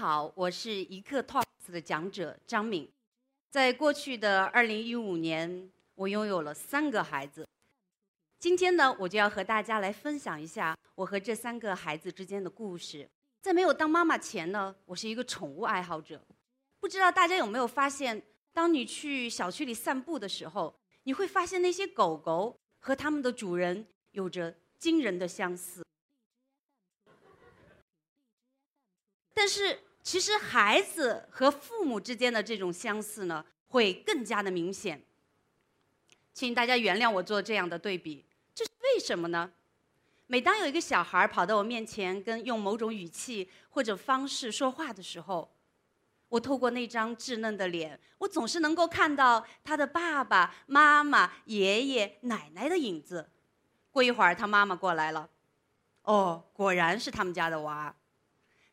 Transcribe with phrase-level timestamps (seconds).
[0.00, 2.90] 好，我是一刻 Talks 的讲者张敏。
[3.50, 7.46] 在过去的二零一五年，我拥有了三个孩子。
[8.38, 13.06] 今天呢，我就要和大家来分享一下我和这三个孩子之间的故事。
[13.42, 16.18] 在没有当妈妈前呢，我是一个宠物爱好者。
[16.80, 18.22] 不知道大家有没有发现，
[18.54, 25.84] 当你去小区里散步的时候，你会发现那些狗狗和它们的主人有着惊人的相似。
[29.34, 35.02] 但是，其实孩子和父母之间的这种相似呢，会更加的明显。
[36.32, 39.52] 请大家原谅我做这样的对比，这是为什么呢？
[40.26, 45.50] 每当有一个小孩跑到我面前，跟用某种语气或者方式说话的时候，
[46.28, 53.28] 我透过那张稚嫩的脸，我总是能够看到他的爸爸妈妈、爷爷奶奶的影子。
[53.90, 55.28] 过一会儿，他妈妈过来了，
[56.02, 57.94] 哦，果然是他们家的娃。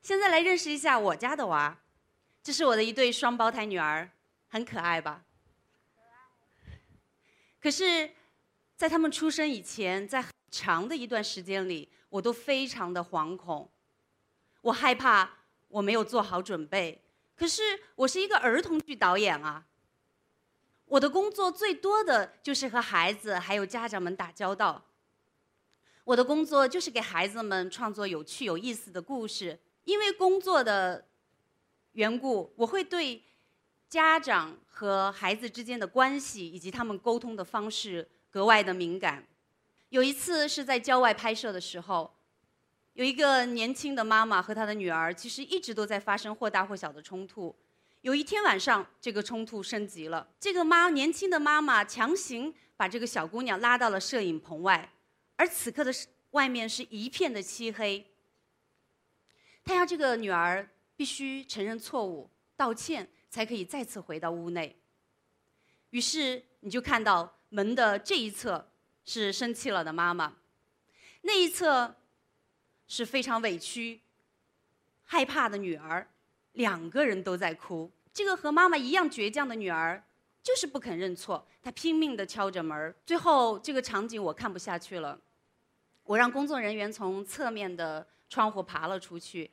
[0.08, 1.78] 现在来认识一下我家的娃，
[2.42, 4.10] 这是我的一对双胞胎女儿，
[4.48, 5.26] 很可爱吧？
[7.60, 8.12] 可是，
[8.78, 13.70] 在他们出生以前，在很长的一段时间里，我都非常的惶恐，
[14.62, 15.30] 我害怕
[15.68, 17.04] 我没有做好准备。
[17.36, 17.62] 可是，
[17.96, 19.66] 我是一个儿童剧导演啊，
[20.86, 24.86] 我的工作最多的就是和孩子还有家长们打交道，
[26.06, 29.60] 我的工作就是给孩子们创作有趣有意思的故事。
[29.88, 31.08] 因为工作的
[31.94, 33.24] 缘故，我会对
[33.88, 39.26] 家长和孩子之间的关系以及他们沟通的方式格外的敏感。
[39.88, 42.14] 有一次是在郊外拍摄的时候，
[42.96, 47.56] 有一个年轻的妈妈和她的女儿，其实一直都在发生或大或小的冲突。
[48.02, 50.28] 有一天晚上，这个冲突升级了。
[50.38, 54.92] 这个妈年轻的妈妈强行把这个小姑娘拉到了摄影棚外，
[55.38, 55.94] 而此刻的
[56.32, 58.06] 外面是一片的漆黑。
[59.68, 64.74] 他要这个女儿必须承认错误、道歉，才可以再次回到屋内。
[65.90, 68.66] 于是你就看到门的这一侧
[69.04, 70.38] 是生气了的妈妈，
[71.24, 71.94] 那一侧
[72.88, 74.00] 是非常委屈、
[75.04, 76.08] 害怕的女儿，
[76.54, 77.92] 两个人都在哭。
[78.14, 80.02] 这个和妈妈一样倔强的女儿
[80.42, 82.96] 就是不肯认错，她拼命地敲着门。
[83.06, 85.20] 最后这个场景我看不下去了，
[86.04, 88.08] 我让工作人员从侧面的。
[88.30, 89.50] 窗户爬了出去，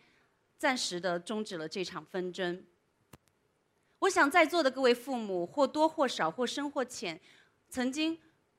[0.59, 2.65] 暂时的终止了这场纷争。
[4.01, 7.21] 我想在座的各位父母或多或少或深或浅，
[7.69, 8.19] 曾经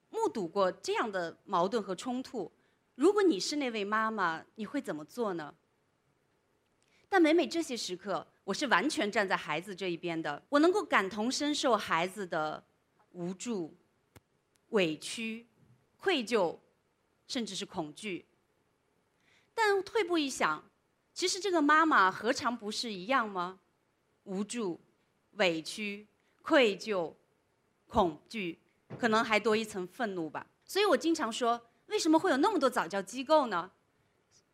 [0.09, 2.52] 目睹过这样的矛盾和冲突。
[2.96, 5.53] 如果你是那位妈妈，你会怎么做呢？
[7.08, 10.42] 但每每这些时刻，我是完全站在孩子这一边的。
[10.50, 12.64] 我能够感同身受孩子的
[13.12, 13.76] 无助、
[14.70, 15.46] 委屈、
[15.97, 16.58] 愧疚，
[17.28, 18.26] 甚至是恐惧。
[19.55, 20.63] 但退步一想，
[21.13, 23.59] 其实这个妈妈何尝不是一样吗？
[24.25, 24.79] 无助、
[25.31, 26.05] 委屈、
[26.41, 27.13] 愧疚、
[27.88, 28.59] 恐惧，
[28.99, 30.45] 可能还多一层愤怒吧。
[30.66, 33.71] 所以我经常说，为什么会有那么多早教机构呢？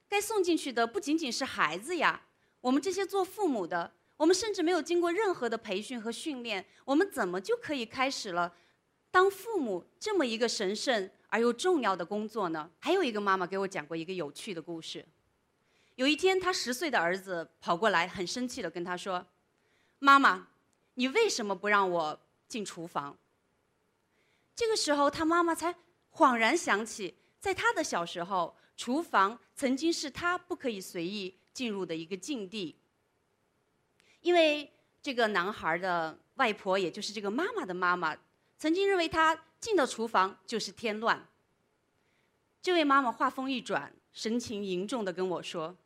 [0.07, 2.21] 该送进去的不仅仅是孩子呀，
[2.59, 8.53] 我们这些做父母的，我们甚至没有经过任何的培训和训练，我们怎么就可以开始了
[9.09, 11.09] 当父母这么一个神圣？
[11.31, 12.69] 而又重要的工作呢？
[12.77, 15.03] 还有一个妈妈给我讲过一个有趣的故事。
[15.95, 19.25] 有一天，她十岁的儿子跑过来，很生气的跟她说
[19.99, 20.49] ：“妈妈，
[20.95, 22.19] 你为什么不让我
[22.49, 23.17] 进厨房？”
[24.53, 25.73] 这个时候，他妈妈才
[26.11, 32.77] 恍然想起，在他的小时候，厨房曾经是他不可以随意进入的一个禁地。
[34.19, 34.69] 因为
[35.01, 38.17] 这个男孩的外婆，也就是这个妈妈的妈妈，
[38.57, 39.45] 曾经认为他。
[39.61, 41.27] 进到厨房就是添乱。
[42.63, 45.77] 这位妈妈话锋一转，神情凝重的跟我说：“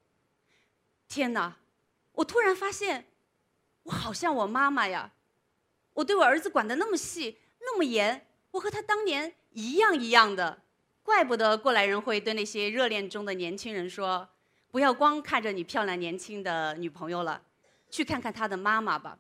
[1.08, 1.58] 天哪，
[2.14, 3.08] 我突然发现，
[3.84, 5.12] 我好像我妈妈呀！
[5.94, 10.64] 我对我儿子管得那么细，那么严，我和他当年一样一样的。
[11.04, 14.28] 怪不得过来人会对那些热恋中的年轻人说：
[14.72, 17.42] 不要光看着你漂亮年轻的女朋友了，
[17.92, 19.20] 去看看他的妈妈吧。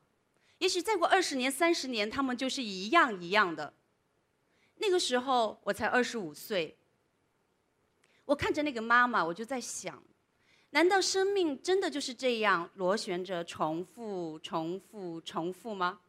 [0.58, 3.74] 也许再过二十年、三十年，他们就是一样一样的。”
[4.78, 6.78] 那个时候我才二十五岁，
[8.26, 10.04] 我看着那个妈妈，我就在想：
[10.72, 16.02] 难道生命真的就是这样螺旋着重复、重复、重复吗？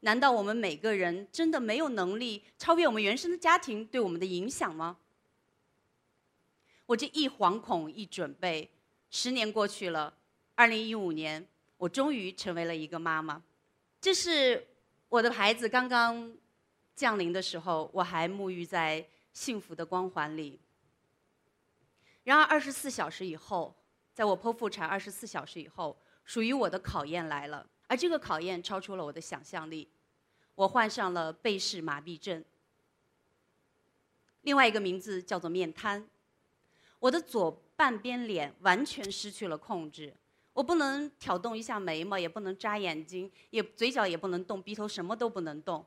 [0.00, 4.96] 难道我们每个人真的没有能力超越我们原生的家庭对我们的影响吗？
[6.86, 8.70] 我这一惶恐一准备，
[9.10, 10.16] 十年过去了，
[10.54, 13.42] 二零一五年，我终于成为了一个妈妈。
[14.00, 14.66] 这是
[15.10, 16.32] 我的孩子刚刚。
[17.00, 19.02] 降临的时候，我还沐浴在
[19.32, 20.60] 幸福的光环里。
[22.24, 23.74] 然而，二十四小时以后，
[24.12, 29.88] 在我剖腹产二十四小时以后，属于我的考验来了，而这个考验超出了我的想象力，
[30.54, 32.44] 我患上了背式麻痹症。
[34.42, 36.06] 另外一个名字叫做面瘫，
[36.98, 40.14] 我的左半边脸完全失去了控制，
[40.52, 45.82] 我不能挑动一下眉毛，也不能眨眼睛，也嘴角也不能动，鼻头什么都不能动。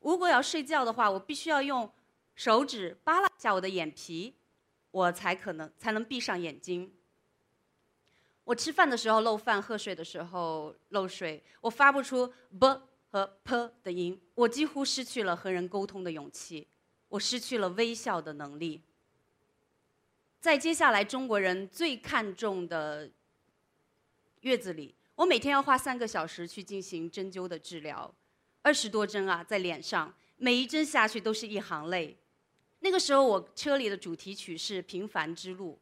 [0.00, 1.90] 如果要睡觉的话，我必须要用
[2.34, 4.34] 手指扒拉一下我的眼皮，
[4.90, 6.94] 我才可能才能闭上眼睛。
[8.44, 16.66] 我吃饭的时候漏饭，喝水的时候漏水，我发不出 b 和 p 的音，我几乎失去了和人沟通的勇气，
[17.08, 18.82] 我失去了微笑的能力。
[20.40, 23.10] 在接下来中国人最看重的
[24.40, 28.14] 月子里，我每天要花三个小时去进行针灸的治疗，
[28.62, 32.18] 二十多针啊，在脸上，每一针下去都是一行泪。
[32.80, 35.78] 那个时候，我车里的主题曲是《平凡之路》。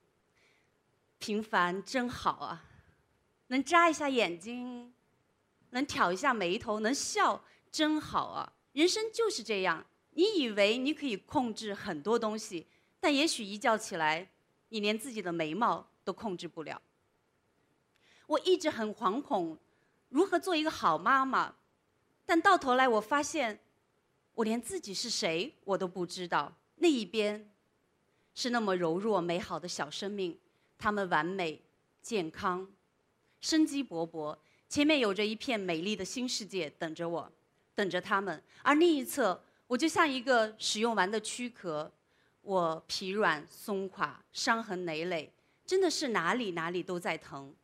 [1.18, 2.64] 平凡真好啊，
[3.48, 4.92] 能眨一下眼睛，
[5.70, 7.42] 能挑一下眉头，能笑
[7.72, 8.52] 真好啊！
[8.72, 12.66] 人生就是这样，你以为你可以控制很多东西，
[13.00, 14.30] 但也许一觉起来，
[14.68, 16.80] 你连自己的眉毛都控制不了。
[18.26, 19.58] 我一直很惶恐，
[20.10, 21.54] 如何做一个好妈妈，
[22.26, 23.58] 但到头来我发现，
[24.34, 26.52] 我连自己是谁我都不知道。
[26.74, 27.50] 那一边，
[28.34, 30.38] 是那么柔弱美好的小生命。
[30.78, 31.62] 他们完美、
[32.02, 32.70] 健康、
[33.40, 34.36] 生机勃勃，
[34.68, 37.32] 前面有着一片美丽的新世界等着我，
[37.74, 38.42] 等着他们。
[38.62, 41.90] 而另一侧，我就像一个使用完的躯壳，
[42.42, 45.32] 我疲软、松垮、伤痕累累，
[45.64, 47.54] 真的是哪里哪里都在疼。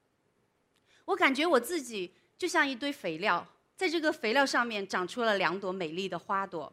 [1.04, 3.46] 我感觉我自己就像一堆肥料，
[3.82, 6.72] 在这个肥料上面长出了两朵美丽的花朵，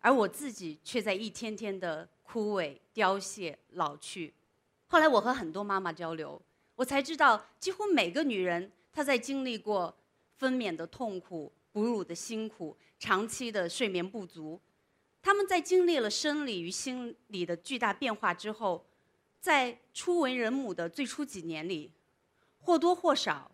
[0.00, 4.34] 而我自己却在一天天的枯萎、凋谢、老去。
[4.88, 6.42] 后来我和很多妈妈交流，
[6.74, 9.96] 我才知道，几乎每个女人她在经历过
[10.36, 14.60] 分娩的痛苦、哺乳的辛苦、长期的睡眠不足，
[15.22, 18.84] 她们在经历了生理与心理的巨大变化之后，
[19.38, 21.92] 在初为人母的最初几年里，
[22.58, 23.48] 或多或少、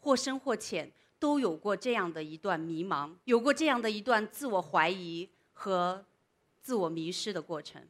[0.00, 6.04] 或深或浅，都有过这样的一段迷茫，有过这样的一段自我怀疑和
[6.60, 7.86] 自我迷失的过程。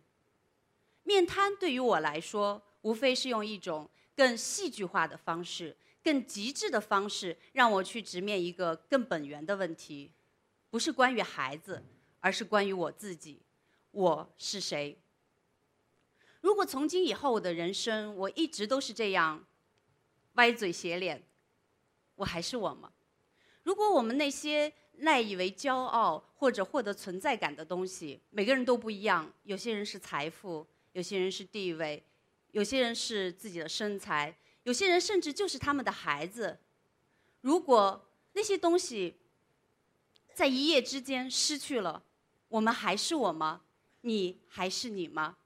[1.03, 10.11] 面瘫对于我来说，无非是用一种更戏剧化的方式、更极致的方式，让我去直面一个更本源的问题，
[10.71, 11.85] 不是关于孩子，
[12.21, 13.43] 而是关于我自己，
[13.91, 14.99] 我是谁？
[16.41, 19.45] 如果从今以后我的人生我一直都是这样，
[20.35, 21.23] 歪嘴斜脸，
[22.17, 22.93] 我还是我吗？
[23.65, 30.67] 如果我们那些赖以为骄傲或者获得存在感的东西，每个人都不一样，有些人是财富。
[30.93, 32.01] 有些人是地位，
[32.53, 34.33] 有些人是自己的身材，
[34.63, 36.57] 有些人甚至就是他们的孩子。
[37.41, 39.17] 如果那些东西
[40.33, 42.05] 在一夜之间失去了，
[42.47, 43.63] 我们还是我吗？
[44.03, 45.37] 你还是你吗？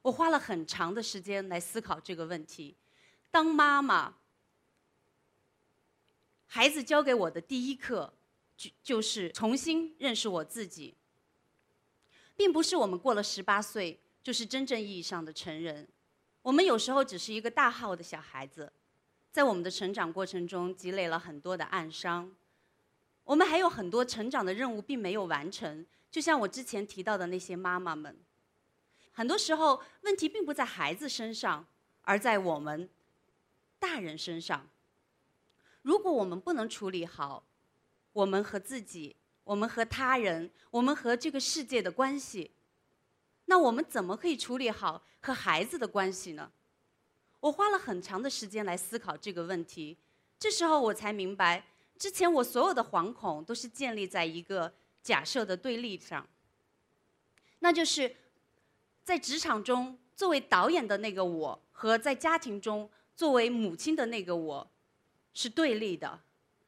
[0.00, 2.74] 我花了很长的时间来思考这个问题。
[3.30, 4.14] 当妈妈，
[6.54, 8.14] 孩子教给我的第一课，
[8.56, 10.94] 就就是重新认识我自己。
[12.36, 15.88] 并不是我们过了十八岁就是真正意义上的成人，
[16.42, 18.72] 我们有时候只是一个大号的小孩子，
[19.32, 22.32] 在我们的成长过程中积累了很多的暗伤，
[23.24, 25.84] 我们还有很多成长的任务并没有完成。
[26.08, 28.16] 就像我之前提到的那些妈妈们，
[29.10, 31.66] 很多时候问题并不在孩子身上，
[32.02, 32.88] 而在我们
[33.80, 34.70] 大人身上。
[35.84, 37.46] 如果我们不能处理好
[38.12, 39.16] 我们和自己。
[39.44, 42.52] 我们和他人，我们和这个世界的关系，
[43.44, 46.50] 那我们怎么可以处理好和孩子的关系呢？
[47.40, 49.98] 我花了很长的时间来思考这个问题，
[50.38, 51.66] 这时候我才明白，
[51.98, 54.72] 之前我所有的惶恐都是建立在一个
[55.02, 56.26] 假设的对立上，
[57.58, 58.16] 那就是
[59.02, 64.70] 在职场中作为导演的那个我和在家庭中作为母亲的那个我
[65.34, 66.20] 是对立的，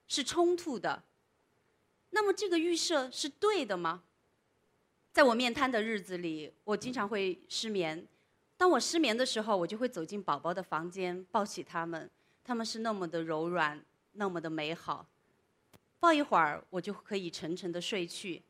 [0.07, 1.03] 是冲突的。
[2.11, 4.03] 那么这个预设是对的吗？
[5.13, 8.07] 在我面瘫的日子里，我经常会失眠。
[8.59, 12.11] 当我失眠的时候，我就会走进宝宝的房间，抱起他们，
[12.45, 13.83] 他们是那么的柔软，
[14.13, 15.07] 那么的美好。
[15.99, 18.43] 抱一会儿，我就可以沉沉的睡去。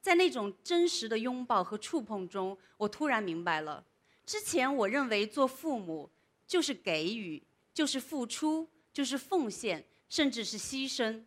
[0.00, 3.82] 在那种真实的拥抱和触碰中，我突然明白了，
[4.26, 6.10] 之前我认为做父母
[6.46, 11.22] 就是给予，就是付出，就是奉献，甚至是牺牲。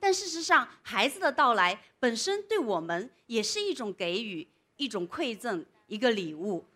[0.00, 4.46] 但事实上，孩子的到来本身对我们也是一种给予、
[4.76, 6.66] 一种馈赠、一个礼物。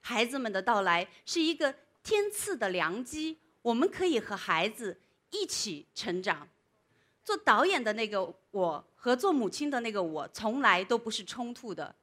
[0.00, 4.98] 孩子们的到来是一个天赐的良机，我们可以和孩子
[5.30, 6.48] 一起成长。
[7.22, 11.94] 做导演的那个我和做母亲的那个我，从来都不是冲突的。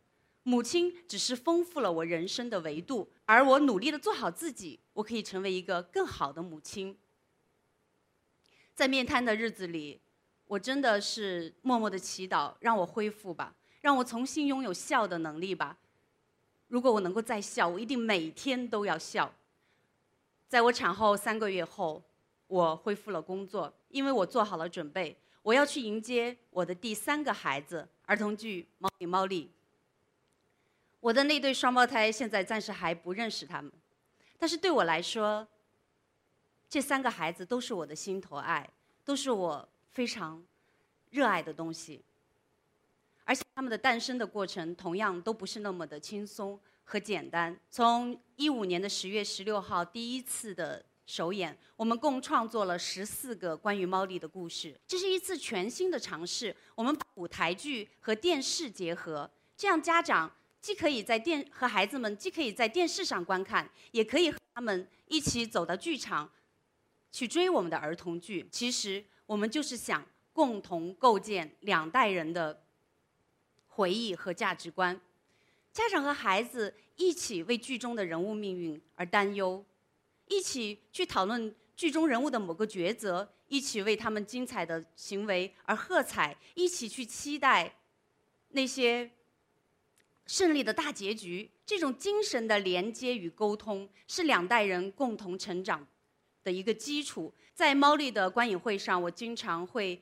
[0.43, 6.97] 母亲只是丰富了我人生的维度，而我努力的做好自己，我可以成为一个更好的母亲。
[8.73, 10.01] 在面瘫的日子里，
[10.45, 15.77] 我真的是默默的祈祷，让我恢复吧，让我重新拥有笑的能力吧。
[16.67, 19.31] 如果我能够再笑，我一定每天都要笑。
[20.47, 22.03] 在我产后三个月后，
[22.47, 29.51] 我恢复了工作，因为我做好了准备，我要去迎接我的第三个孩子——儿童剧《猫里猫丽》。
[31.01, 33.71] 我的那对双胞胎现在暂时还不认识他们，
[34.37, 35.45] 但是对我来说，
[36.69, 38.69] 这三个孩子都是我的心头爱，
[39.03, 40.41] 都是我非常
[41.09, 42.03] 热爱的东西。
[43.23, 47.59] 而且他们的诞生的过程同样都不是那么的轻松和简单。
[47.71, 54.79] 从一五年的十月十六号第一次的首演，我们共创作了十四个关于猫莉的故事。
[54.85, 59.27] 这是一次全新的尝试，我们把舞台剧和电视结合，
[59.57, 60.31] 这样家长。
[60.61, 66.31] 既可以在电和孩子们，既可以在电视上观看，也可以和他们一起走到剧场，
[67.11, 68.47] 去追我们的儿童剧。
[68.51, 72.63] 其实我们就是想共同构建两代人的
[73.69, 75.01] 回忆和价值观。
[75.73, 79.65] 家长和孩子一起为剧中的人物命运而担忧，
[80.27, 87.79] 一起去讨论剧中人物的某个抉择，一起为他们精彩的行为而喝彩，一起去期待
[88.49, 89.09] 那些。
[90.31, 95.85] 胜利的大结局，这种精神的连接与沟通，是两代人共同成长
[96.41, 97.33] 的一个基础。
[97.53, 100.01] 在猫丽的观影会上，我经常会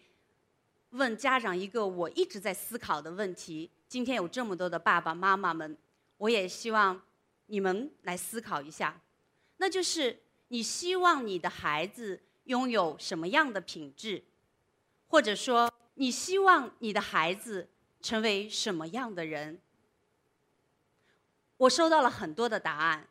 [0.91, 5.75] 问家长一个我一直在思考的问题：今天有这么多的爸爸妈妈们，
[6.17, 7.01] 我也希望
[7.47, 9.01] 你们来思考一下，
[9.57, 10.15] 那就是
[10.49, 14.23] 你希望你的孩子拥有什么样的品质，
[15.07, 17.67] 或者说你希望你的孩子
[17.99, 19.59] 成为什么样的人？
[21.59, 23.05] 我收到了很多的答案，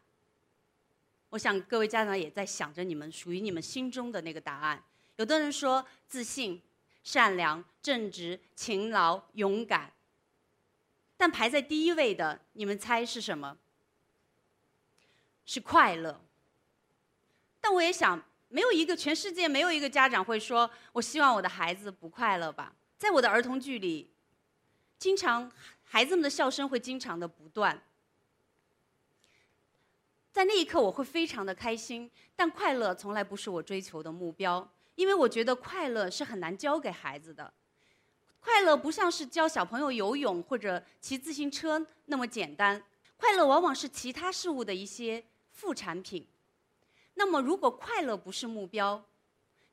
[1.28, 4.83] 我想各位家长也在想着你们属于你们心中的那个答案。
[5.17, 6.62] 有的人说自信、
[7.05, 9.93] 善良、正直、勤劳、勇敢，
[11.19, 13.59] 但排在第一位的，你们猜是什么？
[15.45, 16.19] 是快乐。
[17.61, 22.75] 但我也想，没有一个全世界没有一个家长会说我希望我的孩子不快乐吧？
[22.97, 24.11] 在我的儿童剧里，
[24.99, 25.52] 经常
[25.85, 27.83] 孩子们的笑声会经常的不断。
[30.30, 37.52] 在那一刻，我会非常的开心，但快乐从来不是我追求的目标，因为我觉得快乐是很难教给孩子的。
[38.38, 42.80] 快乐不像是教小朋友游泳或者骑自行车那么简单，
[43.16, 46.25] 快乐往往是其他事物的一些副产品。
[47.14, 49.02] 那么，如果快乐不是目标，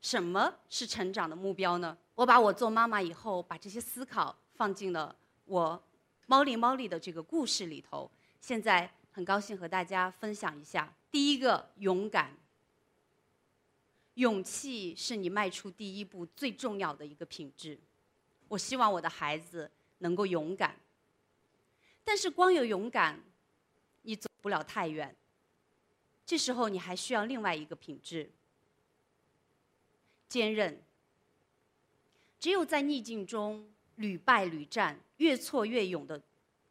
[0.00, 1.96] 什么是成长的目标呢？
[2.16, 5.80] 我把我做妈妈以后，把这些思考放进了我
[6.26, 8.10] 猫里猫里的这个故事里头。
[8.40, 8.90] 现在。
[9.16, 10.94] 很高兴和大家分享一下。
[11.10, 12.36] 第一个，勇敢。
[14.12, 17.78] 勇气是你迈出第一步最重要的一个品质。
[18.46, 19.70] 我希望我的孩子
[20.00, 20.78] 能够勇敢。
[22.04, 23.18] 但是光有勇敢，
[24.02, 25.16] 你走不了太远。
[26.26, 28.30] 这时候你还需要另外一个品质：
[30.28, 30.78] 坚韧。
[32.38, 36.20] 只有在逆境中屡败屡战、越挫越勇的，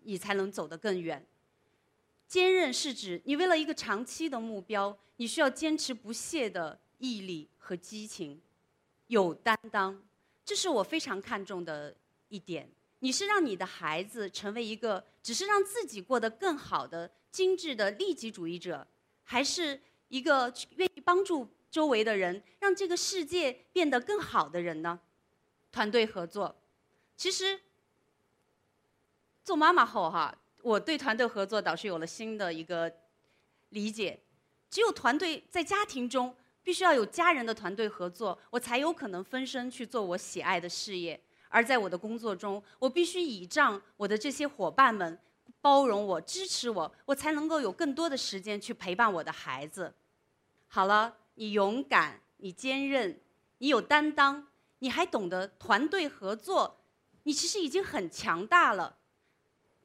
[0.03, 1.25] 你才能走得更远。
[2.35, 8.41] 坚韧是指你为了一个长期的目标，你需要坚持不懈的毅力和激情，
[9.07, 10.03] 有担当，
[10.43, 11.95] 这是我非常看重的
[12.27, 12.69] 一点。
[12.99, 18.85] 你是让你的孩子成为一个只是让自己过得更好的精致的利己主义者，
[19.23, 24.99] 还是一个愿意帮助周围的人，让这个世界变得更好的人呢？
[25.71, 26.53] 团队合作，
[27.15, 27.61] 其实
[29.41, 30.37] 做妈妈后哈。
[30.65, 32.91] 我对团队合作倒是有了新的一个
[33.69, 34.19] 理解，
[34.67, 41.15] 只有团队在家庭中必须要有家人的团队合作，我才有可能分身去做我喜爱的事业；
[41.49, 45.19] 而在我的工作中，我必须倚仗我的这些伙伴们
[45.61, 49.93] 包容我、支持我，我才能够有更多的时间去陪伴我的孩子。
[50.65, 53.21] 好了，你勇敢，你坚韧，
[53.59, 54.47] 你有担当，
[54.79, 56.81] 你还懂得团队合作，
[57.21, 58.97] 你其实已经很强大了。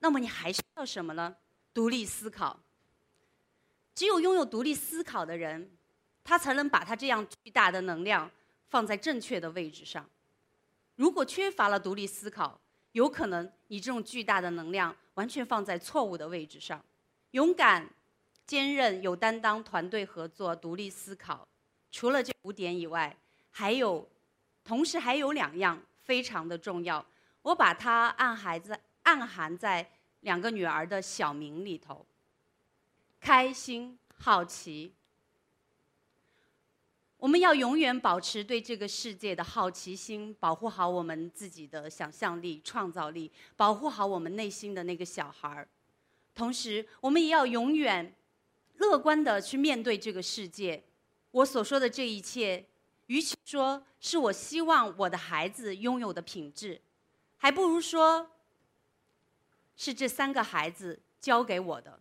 [0.01, 1.37] 那么你还需要什么呢？
[1.73, 2.59] 独立思考。
[3.95, 5.71] 只有拥有独立思考的人，
[6.25, 8.31] 他才能把他这样巨大的能量
[8.69, 10.09] 放在正确的位置上。
[10.97, 12.59] 如果缺乏了独立思考，
[12.93, 16.83] 有可能你这种巨大的能量完全放在错误的位置上。
[17.33, 17.89] 勇敢、
[18.47, 21.47] 坚韧、有担当、团队合作、独立思考，
[21.91, 23.17] 除了这五点以外，
[23.51, 24.09] 还有，
[24.65, 27.05] 同时还有两样非常的重要，
[27.43, 29.91] 我把它暗含在暗含在
[30.21, 32.07] 两个女儿的小名里头。
[33.21, 34.95] 开心、好奇，
[37.19, 45.69] 我们要永远保持对这个世界的好奇心，保护好我们自己的想象力、创造力，保护好我们内心的那个小孩儿。
[46.35, 48.15] 同时，我们也要永远
[48.77, 50.83] 乐观的去面对这个世界。
[51.33, 52.65] 我所说的这一切，
[53.09, 56.81] 与其说是我希望我的孩子拥有的品质，
[57.37, 58.31] 还不如说
[59.81, 61.99] 是这三个孩子教给我的。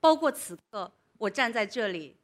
[0.00, 2.16] 包括此刻我站在这里，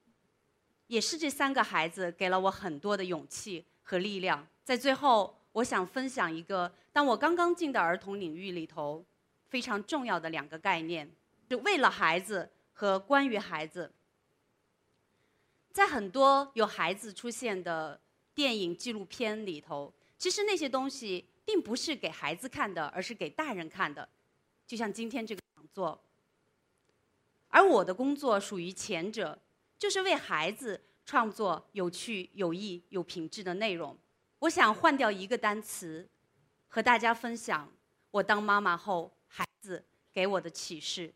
[0.88, 4.44] 也是这三个孩子给了我很多的勇气和力量。
[4.64, 9.04] 在最后，我想分享一个，当我刚刚进的儿童领域里头，
[9.48, 11.08] 非常重要的两个概念，
[11.48, 13.92] 就为了孩子和关于孩子。
[15.70, 18.00] 在很多有孩子出现的
[18.34, 24.08] 电影纪录片里头，其实那些东西并不是给孩子看的，而是给大人看的，
[24.70, 26.00] 就像今天这个讲座。
[27.48, 29.36] 而我的工作属于前者，
[29.76, 33.98] 就是为孩子创作有趣、有益、有品质的内容。
[34.38, 36.08] 我想换掉一个单词，
[36.68, 37.68] 和大家分享
[38.12, 41.12] 我当妈妈后孩子给我的启示。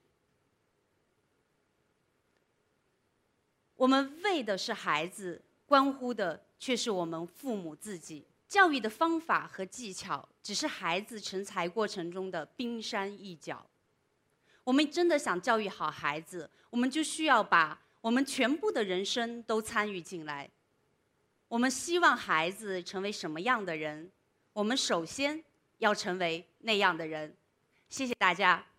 [3.77, 8.27] 我们为的是孩子，关乎的却是我们父母自己。
[8.49, 13.67] 教育的方法和技巧，只是孩子成才过程中的冰山一角。
[14.63, 20.49] 我们真的想教育好孩子，我们就需要把我们全部的人生都参与进来。
[21.49, 24.11] 我们希望孩子成为什么样的人，
[24.53, 25.43] 我们首先
[25.79, 27.37] 要成为那样的人。
[27.89, 28.74] 谢谢大家。